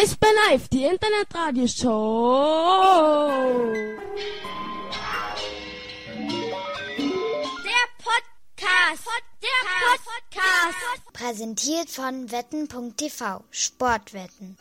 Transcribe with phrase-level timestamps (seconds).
[0.00, 3.30] Eisbär Live, die Internetradioshow.
[7.66, 9.04] Der Podcast.
[9.42, 11.02] Der Podcast.
[11.12, 13.44] Präsentiert von wetten.tv.
[13.50, 14.56] Sportwetten.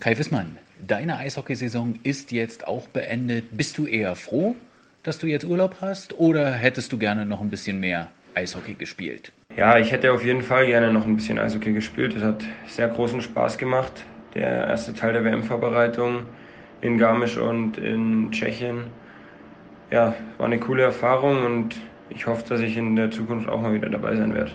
[0.00, 3.56] Kai Wissmann, deine Eishockeysaison ist jetzt auch beendet.
[3.56, 4.54] Bist du eher froh,
[5.02, 9.32] dass du jetzt Urlaub hast oder hättest du gerne noch ein bisschen mehr Eishockey gespielt?
[9.56, 12.14] Ja, ich hätte auf jeden Fall gerne noch ein bisschen Eishockey gespielt.
[12.14, 14.04] Es hat sehr großen Spaß gemacht.
[14.34, 16.22] Der erste Teil der WM-Vorbereitung
[16.80, 18.84] in Garmisch und in Tschechien.
[19.90, 21.76] Ja, war eine coole Erfahrung und
[22.10, 24.52] ich hoffe, dass ich in der Zukunft auch mal wieder dabei sein werde.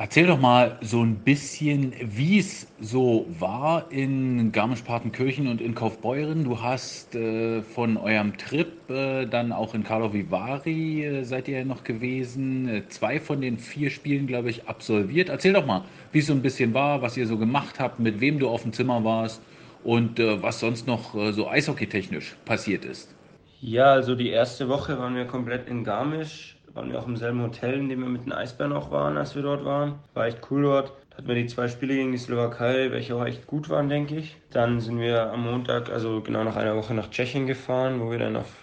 [0.00, 6.44] Erzähl doch mal so ein bisschen, wie es so war in Garmisch-Partenkirchen und in Kaufbeuren.
[6.44, 11.58] Du hast äh, von eurem Trip äh, dann auch in Karlovy Vary äh, seid ihr
[11.58, 12.68] ja noch gewesen.
[12.68, 15.30] Äh, zwei von den vier Spielen, glaube ich, absolviert.
[15.30, 18.20] Erzähl doch mal, wie es so ein bisschen war, was ihr so gemacht habt, mit
[18.20, 19.42] wem du auf dem Zimmer warst
[19.82, 23.12] und äh, was sonst noch äh, so eishockeytechnisch passiert ist.
[23.60, 27.42] Ja, also die erste Woche waren wir komplett in Garmisch waren wir auch im selben
[27.42, 29.98] Hotel, in dem wir mit den Eisbären auch waren, als wir dort waren.
[30.14, 30.92] War echt cool dort.
[31.10, 34.14] Da hatten wir die zwei Spiele gegen die Slowakei, welche auch echt gut waren, denke
[34.14, 34.36] ich.
[34.50, 38.18] Dann sind wir am Montag, also genau nach einer Woche nach Tschechien gefahren, wo wir
[38.20, 38.54] dann auf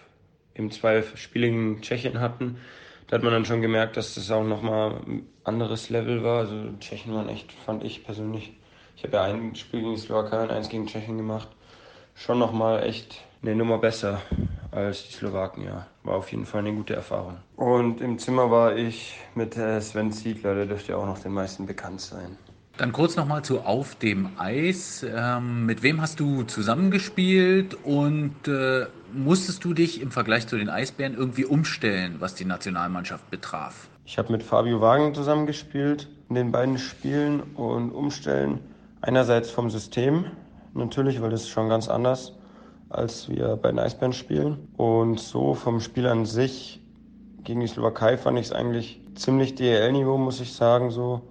[0.56, 2.56] eben zwei Spiele gegen Tschechien hatten.
[3.08, 6.40] Da hat man dann schon gemerkt, dass das auch nochmal ein anderes Level war.
[6.40, 8.54] Also Tschechien waren echt, fand ich persönlich.
[8.96, 11.50] Ich habe ja ein Spiel gegen die Slowakei und eins gegen Tschechien gemacht.
[12.16, 14.22] Schon nochmal echt eine Nummer besser
[14.76, 15.88] als die Slowaken, ja.
[16.04, 17.38] War auf jeden Fall eine gute Erfahrung.
[17.56, 21.32] Und im Zimmer war ich mit äh, Sven Ziegler, der dürfte ja auch noch den
[21.32, 22.38] meisten bekannt sein.
[22.78, 25.06] Dann kurz nochmal zu Auf dem Eis.
[25.10, 30.70] Ähm, mit wem hast du zusammengespielt und äh, musstest du dich im Vergleich zu den
[30.70, 33.88] Eisbären irgendwie umstellen, was die Nationalmannschaft betraf?
[34.06, 38.60] Ich habe mit Fabio Wagen zusammengespielt in den beiden Spielen und umstellen.
[39.00, 40.26] Einerseits vom System,
[40.74, 42.34] natürlich, weil das ist schon ganz anders
[42.90, 44.68] als wir bei den Eisbären spielen.
[44.78, 46.82] Und so vom Spiel an sich
[47.44, 50.92] gegen die Slowakei fand ich es eigentlich ziemlich DL-Niveau, muss ich sagen.
[50.92, 51.22] So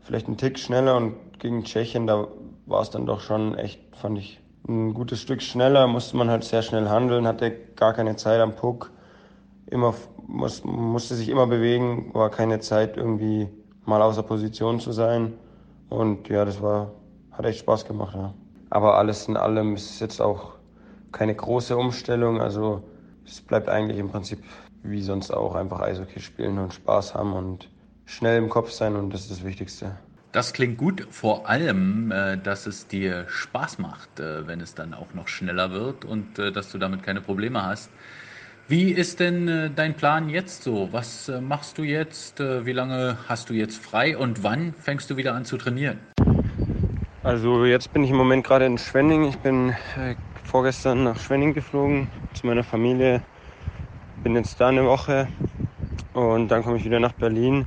[0.00, 2.28] vielleicht ein Tick schneller und gegen Tschechien, da
[2.66, 5.86] war es dann doch schon echt, fand ich, ein gutes Stück schneller.
[5.86, 8.90] Musste man halt sehr schnell handeln, hatte gar keine Zeit am Puck.
[9.66, 9.94] Immer,
[10.26, 13.48] muss, musste sich immer bewegen, war keine Zeit irgendwie
[13.84, 15.34] mal außer Position zu sein.
[15.88, 16.92] Und ja, das war,
[17.32, 18.32] hat echt Spaß gemacht, ja.
[18.70, 20.52] Aber alles in allem ist es jetzt auch
[21.12, 22.40] keine große Umstellung.
[22.40, 22.82] Also
[23.24, 24.42] es bleibt eigentlich im Prinzip
[24.82, 27.68] wie sonst auch einfach Eishockey spielen und Spaß haben und
[28.04, 29.96] schnell im Kopf sein und das ist das Wichtigste.
[30.32, 34.94] Das klingt gut, vor allem, äh, dass es dir Spaß macht, äh, wenn es dann
[34.94, 37.90] auch noch schneller wird und äh, dass du damit keine Probleme hast.
[38.66, 40.88] Wie ist denn dein Plan jetzt so?
[40.92, 42.38] Was machst du jetzt?
[42.38, 45.98] Wie lange hast du jetzt frei und wann fängst du wieder an zu trainieren?
[47.24, 49.24] Also jetzt bin ich im Moment gerade in Schwenning.
[49.24, 49.74] Ich bin
[50.52, 53.22] vorgestern nach Schwenning geflogen zu meiner Familie.
[54.22, 55.26] Bin jetzt da eine Woche
[56.12, 57.64] und dann komme ich wieder nach Berlin.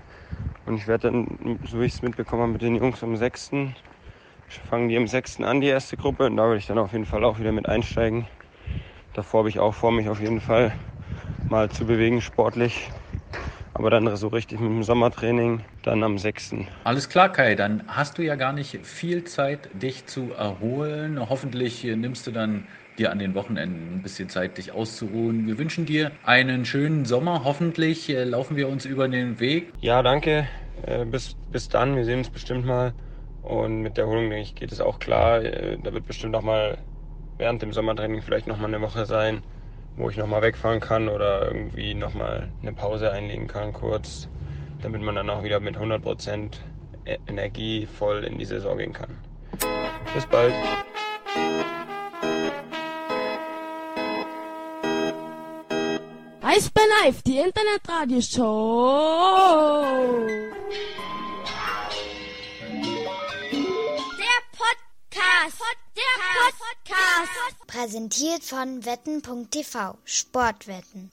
[0.68, 3.50] Und ich werde dann, so wie ich es mitbekommen habe, mit den Jungs am 6.
[4.70, 5.42] fangen die am 6.
[5.42, 6.28] an, die erste Gruppe.
[6.28, 8.28] Und da werde ich dann auf jeden Fall auch wieder mit einsteigen.
[9.14, 10.72] Davor habe ich auch vor, mich auf jeden Fall
[11.50, 12.92] mal zu bewegen sportlich.
[13.78, 16.56] Aber dann so richtig mit dem Sommertraining, dann am 6.
[16.86, 17.56] Alles klar, Kai.
[17.56, 21.20] Dann hast du ja gar nicht viel Zeit, dich zu erholen.
[21.30, 22.64] Hoffentlich nimmst du dann
[22.98, 25.46] dir an den Wochenenden ein bisschen Zeit, dich auszuruhen.
[25.46, 27.44] Wir wünschen dir einen schönen Sommer.
[27.44, 29.74] Hoffentlich äh, laufen wir uns über den Weg.
[29.82, 30.48] Ja, danke.
[30.86, 31.98] Äh, bis, bis dann.
[31.98, 32.94] Wir sehen uns bestimmt mal.
[33.42, 35.44] Und mit der Erholung, denke ich, geht es auch klar.
[35.44, 36.78] Äh, da wird bestimmt noch mal
[37.38, 39.44] während dem Sommertraining vielleicht noch mal eine Woche sein
[39.98, 44.28] wo ich nochmal wegfahren kann oder irgendwie nochmal eine Pause einlegen kann kurz,
[44.82, 46.58] damit man dann auch wieder mit 100%
[47.06, 49.18] e- Energie voll in die Saison gehen kann.
[50.14, 50.54] Bis bald.
[56.42, 60.28] Eisbär Live, die Internetradioshow.
[64.18, 65.62] Der Podcast.
[65.96, 66.55] Der Podcast.
[67.68, 69.98] Präsentiert von wetten.tv.
[70.04, 71.12] Sportwetten.